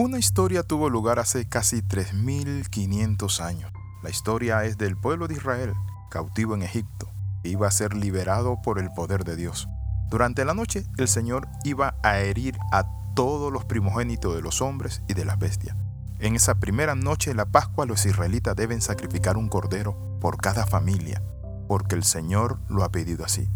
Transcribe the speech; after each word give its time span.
Una 0.00 0.16
historia 0.16 0.62
tuvo 0.62 0.90
lugar 0.90 1.18
hace 1.18 1.48
casi 1.48 1.82
3.500 1.82 3.40
años. 3.40 3.72
La 4.00 4.10
historia 4.10 4.64
es 4.64 4.78
del 4.78 4.96
pueblo 4.96 5.26
de 5.26 5.34
Israel, 5.34 5.74
cautivo 6.08 6.54
en 6.54 6.62
Egipto, 6.62 7.10
que 7.42 7.48
iba 7.48 7.66
a 7.66 7.72
ser 7.72 7.94
liberado 7.94 8.62
por 8.62 8.78
el 8.78 8.90
poder 8.92 9.24
de 9.24 9.34
Dios. 9.34 9.66
Durante 10.08 10.44
la 10.44 10.54
noche 10.54 10.86
el 10.98 11.08
Señor 11.08 11.48
iba 11.64 11.96
a 12.04 12.20
herir 12.20 12.56
a 12.70 12.84
todos 13.16 13.52
los 13.52 13.64
primogénitos 13.64 14.36
de 14.36 14.40
los 14.40 14.62
hombres 14.62 15.02
y 15.08 15.14
de 15.14 15.24
las 15.24 15.36
bestias. 15.36 15.76
En 16.20 16.36
esa 16.36 16.60
primera 16.60 16.94
noche 16.94 17.30
de 17.30 17.36
la 17.36 17.46
Pascua 17.46 17.84
los 17.84 18.06
israelitas 18.06 18.54
deben 18.54 18.80
sacrificar 18.80 19.36
un 19.36 19.48
cordero 19.48 19.98
por 20.20 20.36
cada 20.36 20.64
familia, 20.64 21.24
porque 21.66 21.96
el 21.96 22.04
Señor 22.04 22.60
lo 22.68 22.84
ha 22.84 22.92
pedido 22.92 23.24
así. 23.24 23.48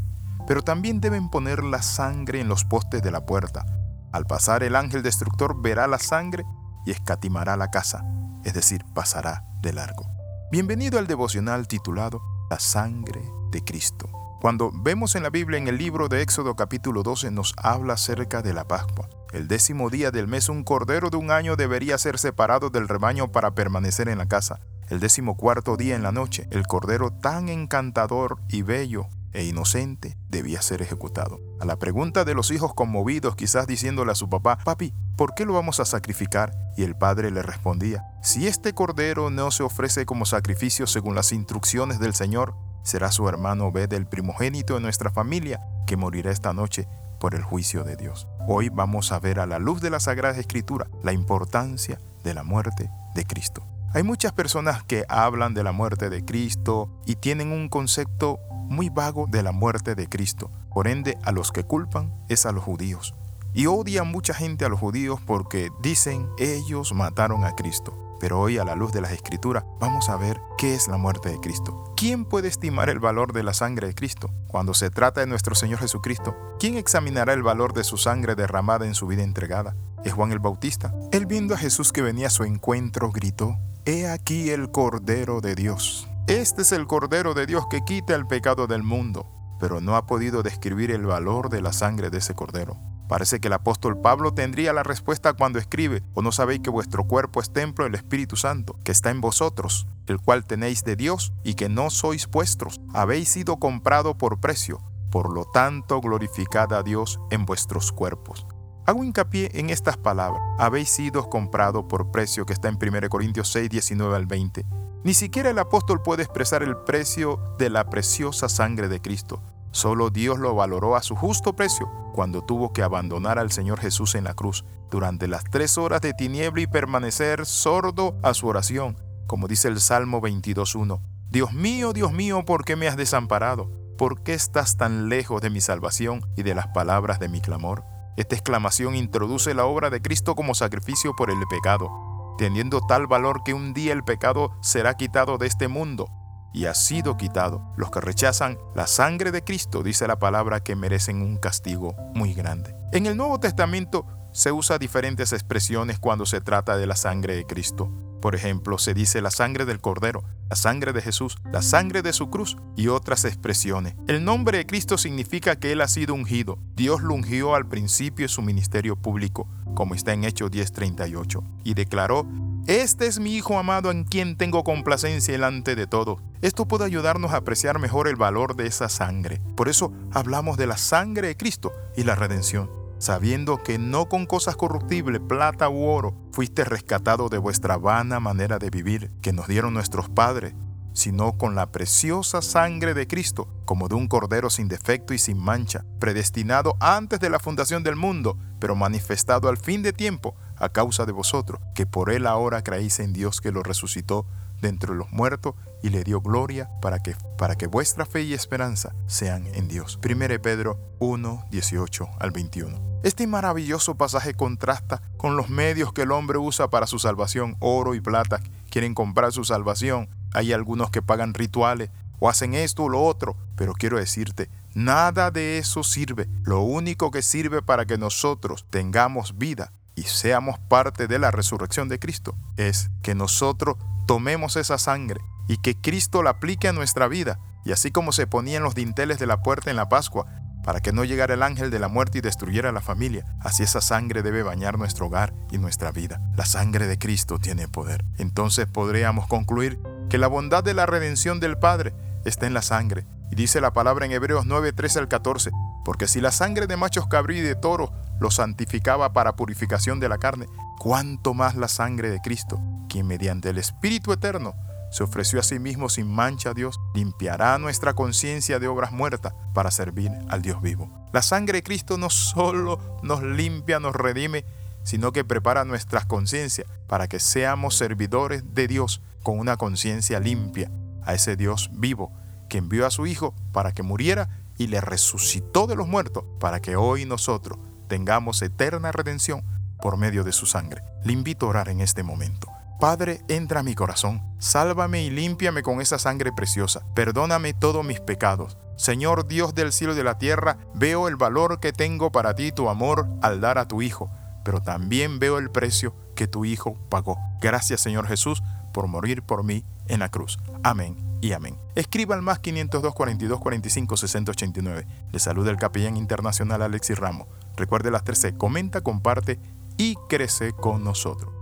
Pero 0.49 0.63
también 0.63 1.01
deben 1.01 1.31
poner 1.31 1.63
la 1.63 1.83
sangre 1.83 2.41
en 2.41 2.49
los 2.49 2.65
postes 2.65 3.01
de 3.01 3.13
la 3.13 3.27
puerta, 3.27 3.65
al 4.13 4.27
pasar 4.27 4.63
el 4.63 4.77
ángel 4.77 5.03
destructor 5.03 5.61
verá 5.61 5.87
la 5.87 5.99
sangre 5.99 6.45
y 6.85 6.91
escatimará 6.91 7.57
la 7.57 7.71
casa, 7.71 8.05
es 8.45 8.55
decir, 8.55 8.85
pasará 8.95 9.45
de 9.63 9.73
largo. 9.73 10.05
Bienvenido 10.51 10.99
al 10.99 11.07
devocional 11.07 11.67
titulado 11.67 12.21
La 12.51 12.59
sangre 12.59 13.23
de 13.51 13.65
Cristo. 13.65 14.11
Cuando 14.41 14.71
vemos 14.75 15.15
en 15.15 15.23
la 15.23 15.31
Biblia 15.31 15.59
en 15.59 15.69
el 15.69 15.79
libro 15.79 16.09
de 16.09 16.21
Éxodo 16.21 16.57
capítulo 16.57 17.03
12 17.03 17.31
nos 17.31 17.55
habla 17.57 17.95
acerca 17.95 18.43
de 18.43 18.53
la 18.53 18.65
Pascua. 18.65 19.09
El 19.33 19.49
décimo 19.49 19.89
día 19.89 20.11
del 20.11 20.29
mes 20.29 20.49
un 20.49 20.63
cordero 20.63 21.09
de 21.09 21.17
un 21.17 21.31
año 21.31 21.57
debería 21.57 21.97
ser 21.97 22.19
separado 22.19 22.69
del 22.69 22.89
rebaño 22.89 23.33
para 23.33 23.55
permanecer 23.55 24.09
en 24.09 24.19
la 24.19 24.27
casa. 24.27 24.61
El 24.91 25.01
décimo 25.01 25.37
cuarto 25.37 25.77
día 25.77 25.97
en 25.97 26.03
la 26.03 26.13
noche, 26.13 26.49
el 26.51 26.67
cordero 26.67 27.11
tan 27.13 27.49
encantador 27.49 28.43
y 28.49 28.61
bello 28.61 29.09
e 29.33 29.45
inocente 29.45 30.17
debía 30.29 30.63
ser 30.63 30.83
ejecutado. 30.83 31.41
A 31.61 31.65
la 31.65 31.77
pregunta 31.77 32.25
de 32.25 32.35
los 32.35 32.51
hijos 32.51 32.75
conmovidos, 32.75 33.37
quizás 33.37 33.67
diciéndole 33.67 34.13
a 34.13 34.17
su 34.17 34.29
papá, 34.29 34.59
papi, 34.65 34.93
¿por 35.17 35.35
qué 35.35 35.45
lo 35.45 35.53
vamos 35.53 35.81
a 35.81 35.85
sacrificar? 35.85 36.53
Y 36.77 36.83
el 36.85 36.97
padre 36.97 37.31
le 37.31 37.43
respondía, 37.43 38.05
si 38.23 38.47
este 38.47 38.73
cordero 38.73 39.31
no 39.31 39.51
se 39.51 39.63
ofrece 39.63 40.07
como 40.07 40.27
sacrificio 40.27 40.87
según 40.87 41.15
las 41.15 41.33
instrucciones 41.33 41.99
del 41.99 42.15
Señor, 42.15 42.55
será 42.83 43.13
su 43.13 43.29
hermano 43.29 43.67
Obed 43.67 43.93
el 43.93 44.07
primogénito 44.07 44.75
de 44.75 44.81
nuestra 44.81 45.11
familia 45.11 45.61
que 45.87 45.97
morirá 45.97 46.31
esta 46.31 46.53
noche 46.53 46.89
por 47.21 47.35
el 47.35 47.43
juicio 47.43 47.85
de 47.85 47.97
Dios. 47.97 48.27
Hoy 48.49 48.69
vamos 48.69 49.13
a 49.13 49.21
ver 49.21 49.39
a 49.39 49.47
la 49.47 49.59
luz 49.59 49.81
de 49.81 49.91
la 49.91 50.01
Sagrada 50.01 50.41
Escritura 50.41 50.89
la 51.03 51.13
importancia 51.13 52.01
de 52.25 52.35
la 52.35 52.43
muerte 52.43 52.91
de 53.15 53.25
Cristo. 53.25 53.63
Hay 53.95 54.03
muchas 54.03 54.33
personas 54.33 54.83
que 54.83 55.05
hablan 55.09 55.53
de 55.55 55.63
la 55.63 55.73
muerte 55.73 56.09
de 56.09 56.25
Cristo 56.25 56.89
y 57.07 57.17
tienen 57.17 57.53
un 57.53 57.69
concepto 57.69 58.41
muy 58.73 58.89
vago 58.89 59.27
de 59.29 59.43
la 59.43 59.53
muerte 59.53 59.95
de 59.95 60.09
Cristo. 60.09 60.51
Por 60.73 60.89
ende, 60.89 61.19
a 61.23 61.31
los 61.31 61.53
que 61.53 61.65
culpan 61.65 62.13
es 62.29 62.47
a 62.47 62.53
los 62.53 62.65
judíos. 62.65 63.15
Y 63.55 63.67
odian 63.67 64.09
mucha 64.11 64.33
gente 64.33 64.65
a 64.65 64.69
los 64.69 64.81
judíos 64.81 65.21
porque 65.27 65.71
dicen 65.83 66.29
ellos 66.39 66.93
mataron 66.95 67.45
a 67.45 67.55
Cristo. 67.55 68.17
Pero 68.19 68.41
hoy 68.41 68.57
a 68.57 68.65
la 68.65 68.77
luz 68.77 68.93
de 68.93 69.01
las 69.01 69.13
escrituras 69.13 69.65
vamos 69.79 70.09
a 70.09 70.17
ver 70.17 70.41
qué 70.57 70.75
es 70.75 70.89
la 70.89 70.97
muerte 70.97 71.29
de 71.29 71.41
Cristo. 71.41 71.93
¿Quién 71.97 72.25
puede 72.25 72.49
estimar 72.49 72.89
el 72.89 72.99
valor 72.99 73.33
de 73.33 73.43
la 73.43 73.53
sangre 73.53 73.89
de 73.89 73.95
Cristo? 73.95 74.31
Cuando 74.47 74.75
se 74.75 74.91
trata 74.91 75.21
de 75.21 75.27
nuestro 75.27 75.55
Señor 75.55 75.81
Jesucristo, 75.81 76.37
¿quién 76.59 76.79
examinará 76.79 77.33
el 77.35 77.43
valor 77.43 77.75
de 77.75 77.85
su 77.85 77.99
sangre 77.99 78.35
derramada 78.35 78.87
en 78.87 78.95
su 78.95 79.07
vida 79.07 79.23
entregada? 79.23 79.77
Es 80.05 80.15
Juan 80.15 80.33
el 80.33 80.39
Bautista. 80.39 80.95
Él 81.11 81.27
viendo 81.27 81.55
a 81.55 81.59
Jesús 81.59 81.93
que 81.93 82.01
venía 82.01 82.29
a 82.29 82.31
su 82.31 82.45
encuentro, 82.45 83.11
gritó, 83.11 83.59
He 83.85 84.09
aquí 84.09 84.51
el 84.51 84.71
Cordero 84.71 85.41
de 85.41 85.57
Dios 85.57 86.09
este 86.29 86.63
es 86.63 86.73
el 86.73 86.87
Cordero 86.87 87.35
de 87.35 87.47
Dios 87.47 87.65
que 87.69 87.85
quita 87.85 88.15
el 88.15 88.27
pecado 88.27 88.67
del 88.67 88.85
mundo, 88.85 89.27
pero 89.59 89.81
no 89.81 89.97
ha 89.97 90.07
podido 90.07 90.43
describir 90.43 90.91
el 90.93 91.05
valor 91.05 91.49
de 91.49 91.61
la 91.61 91.73
sangre 91.73 92.11
de 92.11 92.19
ese 92.19 92.35
Cordero. 92.35 92.79
Parece 93.09 93.41
que 93.41 93.49
el 93.49 93.55
apóstol 93.55 94.01
Pablo 94.01 94.33
tendría 94.33 94.73
la 94.73 94.85
respuesta 94.85 95.33
cuando 95.33 95.59
escribe, 95.59 96.03
¿o 96.15 96.23
no 96.23 96.31
sabéis 96.31 96.61
que 96.61 96.71
vuestro 96.71 97.05
cuerpo 97.05 97.41
es 97.41 97.53
templo 97.53 97.85
del 97.85 97.97
Espíritu 97.97 98.37
Santo, 98.37 98.79
que 98.85 98.93
está 98.93 99.11
en 99.11 99.21
vosotros, 99.21 99.87
el 100.07 100.21
cual 100.21 100.47
tenéis 100.47 100.85
de 100.85 100.97
Dios 100.97 101.33
y 101.45 101.55
que 101.55 101.69
no 101.69 101.91
sois 101.91 102.29
vuestros? 102.29 102.81
Habéis 102.95 103.29
sido 103.29 103.59
comprado 103.59 104.17
por 104.17 104.41
precio, 104.41 104.81
por 105.11 105.33
lo 105.33 105.45
tanto 105.45 106.01
glorificad 106.01 106.73
a 106.73 106.83
Dios 106.83 107.21
en 107.31 107.45
vuestros 107.45 107.93
cuerpos. 107.93 108.47
Hago 108.87 109.05
hincapié 109.05 109.51
en 109.55 109.71
estas 109.71 109.97
palabras, 109.97 110.41
habéis 110.59 110.89
sido 110.89 111.29
comprado 111.29 111.87
por 111.89 112.11
precio, 112.11 112.47
que 112.47 112.53
está 112.53 112.69
en 112.69 112.79
1 112.81 113.09
Corintios 113.11 113.53
6, 113.53 113.69
19 113.69 114.17
al 114.17 114.27
20. 114.27 114.82
Ni 115.05 115.15
siquiera 115.15 115.51
el 115.51 115.59
apóstol 115.59 116.01
puede 116.01 116.23
expresar 116.23 116.63
el 116.63 116.77
precio 116.77 117.41
de 117.59 117.71
la 117.71 117.91
preciosa 117.91 118.49
sangre 118.49 118.87
de 118.87 119.01
Cristo. 119.01 119.43
Solo 119.73 120.11
Dios 120.11 120.39
lo 120.39 120.55
valoró 120.55 120.95
a 120.95 121.03
su 121.03 121.17
justo 121.17 121.57
precio 121.57 121.91
cuando 122.15 122.43
tuvo 122.43 122.73
que 122.73 122.83
abandonar 122.83 123.39
al 123.39 123.51
Señor 123.51 123.81
Jesús 123.81 124.15
en 124.15 124.25
la 124.25 124.35
cruz 124.35 124.65
durante 124.91 125.27
las 125.27 125.43
tres 125.45 125.77
horas 125.77 126.03
de 126.03 126.13
tiniebla 126.13 126.63
y 126.63 126.67
permanecer 126.69 127.47
sordo 127.47 128.17
a 128.23 128.33
su 128.35 128.47
oración, 128.47 128.97
como 129.27 129.49
dice 129.49 129.67
el 129.69 129.81
Salmo 129.81 130.21
22.1. 130.21 131.01
Dios 131.31 131.53
mío, 131.53 131.93
Dios 131.93 132.13
mío, 132.13 132.45
¿por 132.45 132.65
qué 132.65 132.77
me 132.77 132.87
has 132.87 132.97
desamparado? 132.97 133.71
¿Por 133.99 134.23
qué 134.23 134.35
estás 134.35 134.77
tan 134.77 135.09
lejos 135.09 135.43
de 135.43 135.51
mi 135.51 135.61
salvación 135.61 136.25
y 136.37 136.43
de 136.43 136.55
las 136.55 136.69
palabras 136.69 137.19
de 137.19 137.29
mi 137.29 137.41
clamor? 137.41 137.85
Esta 138.17 138.37
exclamación 138.37 138.95
introduce 138.95 139.55
la 139.55 139.65
obra 139.65 139.91
de 139.91 140.03
Cristo 140.03 140.37
como 140.37 140.55
sacrificio 140.55 141.17
por 141.17 141.31
el 141.31 141.41
pecado 141.49 142.12
teniendo 142.39 142.81
tal 142.81 143.07
valor 143.07 143.43
que 143.45 143.55
un 143.55 143.73
día 143.73 143.93
el 143.93 144.05
pecado 144.05 144.53
será 144.61 144.95
quitado 144.95 145.39
de 145.39 145.47
este 145.47 145.69
mundo, 145.69 146.09
y 146.53 146.67
ha 146.67 146.75
sido 146.75 147.17
quitado. 147.17 147.63
Los 147.77 147.91
que 147.91 148.01
rechazan 148.01 148.59
la 148.75 148.87
sangre 148.87 149.33
de 149.33 149.43
Cristo, 149.43 149.83
dice 149.83 150.07
la 150.07 150.19
palabra, 150.19 150.61
que 150.61 150.77
merecen 150.77 151.23
un 151.23 151.39
castigo 151.39 151.95
muy 152.15 152.35
grande. 152.35 152.75
En 152.93 153.07
el 153.07 153.17
Nuevo 153.17 153.41
Testamento 153.41 154.07
se 154.33 154.51
usa 154.51 154.79
diferentes 154.79 155.33
expresiones 155.33 155.99
cuando 155.99 156.27
se 156.27 156.41
trata 156.41 156.77
de 156.77 156.87
la 156.87 156.97
sangre 156.97 157.37
de 157.37 157.45
Cristo. 157.47 157.91
Por 158.21 158.35
ejemplo, 158.35 158.79
se 158.79 158.95
dice 158.95 159.21
la 159.21 159.33
sangre 159.33 159.65
del 159.65 159.81
Cordero, 159.81 160.23
la 160.49 160.55
sangre 160.55 160.93
de 160.93 161.03
Jesús, 161.03 161.37
la 161.51 161.61
sangre 161.61 162.03
de 162.03 162.13
su 162.13 162.31
cruz 162.31 162.57
y 162.77 162.87
otras 162.87 163.25
expresiones. 163.25 163.95
El 164.07 164.25
nombre 164.25 164.59
de 164.59 164.67
Cristo 164.67 164.97
significa 164.97 165.57
que 165.57 165.73
Él 165.73 165.81
ha 165.81 165.89
sido 165.89 166.15
ungido. 166.15 166.59
Dios 166.77 167.03
lo 167.03 167.15
ungió 167.15 167.57
al 167.57 167.67
principio 167.67 168.25
de 168.25 168.29
su 168.29 168.41
ministerio 168.41 168.95
público, 168.95 169.49
como 169.75 169.95
está 169.95 170.13
en 170.13 170.23
Hechos 170.23 170.53
10:38, 170.53 171.43
y 171.65 171.75
declaró, 171.75 172.27
Este 172.69 173.09
es 173.09 173.19
mi 173.19 173.35
Hijo 173.35 173.59
amado 173.59 173.91
en 173.91 174.05
quien 174.05 174.37
tengo 174.37 174.63
complacencia 174.63 175.33
delante 175.33 175.75
de 175.75 175.89
todo. 175.89 176.23
Esto 176.43 176.69
puede 176.69 176.85
ayudarnos 176.85 177.33
a 177.33 177.39
apreciar 177.39 177.81
mejor 177.81 178.07
el 178.07 178.15
valor 178.15 178.55
de 178.55 178.69
esa 178.69 178.89
sangre. 178.89 179.43
Por 179.57 179.69
eso 179.69 179.93
hablamos 180.13 180.57
de 180.57 180.69
la 180.69 180.77
sangre 180.77 181.27
de 181.27 181.37
Cristo 181.37 181.73
y 181.97 182.05
la 182.05 182.15
redención 182.15 182.82
sabiendo 183.03 183.65
que 183.65 183.81
no 183.81 184.09
con 184.09 184.27
cosas 184.27 184.55
corruptibles, 184.55 185.21
plata 185.21 185.69
u 185.69 185.87
oro, 185.87 186.15
fuiste 186.31 186.65
rescatado 186.65 187.29
de 187.29 187.39
vuestra 187.39 187.77
vana 187.77 188.21
manera 188.21 188.61
de 188.61 188.71
vivir 188.71 189.11
que 189.21 189.33
nos 189.33 189.49
dieron 189.49 189.75
nuestros 189.75 190.09
padres, 190.09 190.55
sino 190.93 191.37
con 191.37 191.57
la 191.57 191.73
preciosa 191.73 192.43
sangre 192.43 192.95
de 192.95 193.09
Cristo, 193.09 193.49
como 193.65 193.89
de 193.89 193.97
un 193.97 194.07
cordero 194.07 194.51
sin 194.51 194.69
defecto 194.69 195.15
y 195.15 195.19
sin 195.19 195.37
mancha, 195.37 195.85
predestinado 195.99 196.77
antes 196.79 197.19
de 197.19 197.29
la 197.29 197.41
fundación 197.41 197.83
del 197.83 197.97
mundo, 197.97 198.39
pero 198.61 198.77
manifestado 198.77 199.49
al 199.49 199.57
fin 199.57 199.83
de 199.83 199.93
tiempo 199.93 200.37
a 200.57 200.69
causa 200.69 201.05
de 201.05 201.11
vosotros, 201.11 201.61
que 201.75 201.87
por 201.87 202.09
él 202.09 202.25
ahora 202.25 202.63
creéis 202.63 203.01
en 203.01 203.13
Dios 203.13 203.41
que 203.41 203.51
lo 203.51 203.65
resucitó 203.65 204.27
de 204.61 204.69
entre 204.69 204.95
los 204.95 205.11
muertos 205.11 205.57
y 205.83 205.91
le 205.91 206.05
dio 206.05 206.21
gloria 206.21 206.71
para 206.81 207.01
que, 207.01 207.17
para 207.37 207.57
que 207.57 207.67
vuestra 207.67 208.07
fe 208.07 208.23
y 208.23 208.35
esperanza 208.35 208.95
sean 209.07 209.47
en 209.55 209.69
Dios. 209.69 209.99
1 210.03 210.41
Pedro 210.41 210.79
1, 210.99 211.47
18 211.51 212.09
al 212.19 212.31
21. 212.31 212.93
Este 213.03 213.27
maravilloso 213.27 213.97
pasaje 213.97 214.35
contrasta 214.35 215.03
con 215.17 215.37
los 215.37 215.49
medios 215.49 215.93
que 215.93 216.03
el 216.03 216.13
hombre 216.13 216.39
usa 216.39 216.71
para 216.71 216.87
su 216.87 217.01
salvación, 217.01 217.57
oro 217.59 217.95
y 217.95 218.01
plata, 218.01 218.41
quieren 218.71 218.95
comprar 218.95 219.33
su 219.33 219.45
salvación. 219.45 220.09
Hay 220.33 220.53
algunos 220.53 220.91
que 220.91 221.03
pagan 221.03 221.35
rituales 221.35 221.91
o 222.21 222.29
hacen 222.29 222.55
esto 222.55 222.85
o 222.85 222.89
lo 222.89 223.03
otro, 223.03 223.37
pero 223.57 223.73
quiero 223.73 223.99
decirte, 223.99 224.49
nada 224.75 225.33
de 225.33 225.59
eso 225.59 225.83
sirve. 225.83 226.29
Lo 226.45 226.61
único 226.61 227.11
que 227.11 227.23
sirve 227.23 227.63
para 227.63 227.85
que 227.85 227.99
nosotros 227.99 228.65
tengamos 228.71 229.37
vida 229.37 229.73
y 229.97 230.03
seamos 230.03 230.61
parte 230.61 231.09
de 231.09 231.19
la 231.19 231.33
resurrección 231.33 231.89
de 231.89 231.99
Cristo 231.99 232.37
es 232.57 232.91
que 233.03 233.17
nosotros 233.17 233.77
tomemos 234.07 234.57
esa 234.57 234.79
sangre 234.79 235.21
y 235.53 235.59
que 235.59 235.77
Cristo 235.77 236.23
la 236.23 236.31
aplique 236.31 236.69
a 236.69 236.73
nuestra 236.73 237.09
vida. 237.09 237.39
Y 237.67 237.73
así 237.73 237.91
como 237.91 238.13
se 238.13 238.27
ponían 238.27 238.63
los 238.63 238.75
dinteles 238.75 239.19
de 239.19 239.27
la 239.27 239.43
puerta 239.43 239.71
en 239.71 239.77
la 239.77 239.91
Pascua, 239.91 240.25
para 240.65 240.81
que 240.81 240.93
no 240.93 241.05
llegara 241.05 241.35
el 241.35 241.43
ángel 241.43 241.71
de 241.71 241.79
la 241.79 241.89
muerte 241.89 242.19
y 242.19 242.21
destruyera 242.23 242.73
la 242.73 242.81
familia, 242.81 243.27
así 243.39 243.63
esa 243.63 243.83
sangre 243.83 244.23
debe 244.23 244.43
bañar 244.43 244.79
nuestro 244.79 245.07
hogar 245.07 245.35
y 245.51 245.59
nuestra 245.59 245.93
vida. 245.93 246.23
La 246.37 246.47
sangre 246.47 246.87
de 246.87 246.99
Cristo 246.99 247.39
tiene 247.39 247.69
poder. 247.69 248.03
Entonces 248.17 248.67
podríamos 248.67 249.27
concluir 249.27 249.79
que 250.09 250.17
la 250.17 250.27
bondad 250.27 250.65
de 250.65 250.73
la 250.73 250.87
redención 250.87 251.39
del 251.39 251.59
Padre 251.59 251.93
está 252.25 252.47
en 252.47 252.55
la 252.55 252.63
sangre. 252.63 253.05
Y 253.31 253.35
dice 253.35 253.61
la 253.61 253.75
palabra 253.75 254.07
en 254.07 254.13
Hebreos 254.13 254.47
9, 254.47 254.73
13 254.73 255.01
al 255.01 255.09
14, 255.09 255.51
porque 255.85 256.09
si 256.09 256.23
la 256.23 256.31
sangre 256.31 256.67
de 256.67 256.79
machos 256.79 257.09
cabrí 257.09 257.39
y 257.39 257.43
de 257.43 257.57
toro 257.57 257.93
lo 258.21 258.31
santificaba 258.31 259.13
para 259.13 259.37
purificación 259.37 260.01
de 260.01 260.09
la 260.09 260.17
carne, 260.17 260.47
cuánto 260.79 261.35
más 261.35 261.57
la 261.57 261.69
sangre 261.69 262.09
de 262.09 262.21
Cristo, 262.21 262.59
quien 262.89 263.07
mediante 263.07 263.51
el 263.51 263.59
Espíritu 263.59 264.13
Eterno 264.13 264.55
se 264.93 265.03
ofreció 265.03 265.41
a 265.41 265.43
sí 265.43 265.59
mismo 265.59 265.89
sin 265.89 266.07
mancha 266.07 266.51
a 266.51 266.55
Dios, 266.55 266.79
limpiará 266.95 267.59
nuestra 267.59 267.95
conciencia 267.95 268.59
de 268.59 268.69
obras 268.69 268.93
muertas 268.93 269.33
para 269.55 269.71
servir 269.71 270.13
al 270.29 270.43
Dios 270.43 270.61
vivo. 270.61 270.91
La 271.13 271.23
sangre 271.23 271.59
de 271.59 271.63
Cristo 271.63 271.97
no 271.97 272.11
solo 272.11 272.79
nos 273.03 273.23
limpia, 273.23 273.81
nos 273.81 273.97
redime, 273.97 274.45
sino 274.85 275.13
que 275.13 275.25
prepara 275.25 275.65
nuestras 275.65 276.05
conciencias 276.05 276.69
para 276.87 277.09
que 277.09 277.21
seamos 277.21 277.77
servidores 277.77 278.55
de 278.55 278.69
Dios 278.69 279.01
con 279.23 279.39
una 279.39 279.57
conciencia 279.57 280.21
limpia, 280.21 280.71
a 281.05 281.15
ese 281.15 281.37
Dios 281.37 281.71
vivo 281.73 282.13
que 282.49 282.59
envió 282.59 282.87
a 282.87 282.91
su 282.91 283.07
Hijo 283.07 283.35
para 283.51 283.73
que 283.73 283.83
muriera 283.83 284.29
y 284.59 284.67
le 284.67 284.83
resucitó 284.83 285.67
de 285.67 285.75
los 285.75 285.89
muertos 285.89 286.25
para 286.39 286.61
que 286.61 286.77
hoy 286.77 287.07
nosotros 287.07 287.59
tengamos 287.89 288.43
eterna 288.43 288.93
redención 288.93 289.43
por 289.81 289.97
medio 289.97 290.23
de 290.23 290.33
su 290.33 290.45
sangre. 290.45 290.83
Le 291.03 291.15
invito 291.15 291.47
a 291.47 291.49
orar 291.49 291.69
en 291.71 291.81
este 291.81 292.03
momento. 292.03 292.49
Padre, 292.83 293.21
entra 293.29 293.61
a 293.61 293.63
mi 293.63 293.77
corazón, 293.77 294.21
sálvame 294.41 295.05
y 295.05 295.11
límpiame 295.11 295.63
con 295.63 295.81
esa 295.81 296.01
sangre 296.01 296.33
preciosa, 296.33 296.85
perdóname 296.97 297.55
todos 297.55 297.87
mis 297.87 298.01
pecados. 298.01 298.59
Señor 298.77 299.29
Dios 299.29 299.55
del 299.55 299.73
cielo 299.73 299.93
y 299.93 299.97
de 299.97 300.03
la 300.03 300.19
tierra, 300.19 300.59
veo 300.75 301.07
el 301.07 301.15
valor 301.15 301.61
que 301.61 301.73
tengo 301.73 302.11
para 302.11 302.35
ti, 302.35 302.51
tu 302.51 302.69
amor, 302.69 303.07
al 303.23 303.41
dar 303.41 303.59
a 303.59 303.69
tu 303.69 303.83
Hijo, 303.83 304.11
pero 304.45 304.61
también 304.61 305.21
veo 305.21 305.39
el 305.39 305.49
precio 305.49 305.95
que 306.17 306.27
tu 306.27 306.45
Hijo 306.45 306.75
pagó. 306.89 307.19
Gracias 307.41 307.81
Señor 307.81 308.09
Jesús 308.09 308.43
por 308.73 308.89
morir 308.89 309.23
por 309.23 309.45
mí 309.45 309.65
en 309.87 310.01
la 310.01 310.09
cruz. 310.09 310.41
Amén 310.65 310.97
y 311.21 311.35
amén. 311.35 311.57
Escriba 311.77 312.17
al 312.17 312.23
más 312.23 312.41
502 312.41 312.93
42 312.93 313.39
45 313.39 313.97
60 313.97 314.33
89. 314.33 314.87
Le 315.13 315.19
saluda 315.21 315.53
el 315.53 315.57
capellán 315.57 315.97
internacional 315.97 316.63
Alexis 316.63 316.99
Ramos. 316.99 317.29
Recuerde 317.57 317.93
las 317.93 318.03
13, 318.03 318.37
comenta, 318.37 318.81
comparte 318.81 319.39
y 319.77 319.95
crece 320.09 320.51
con 320.51 320.83
nosotros. 320.83 321.42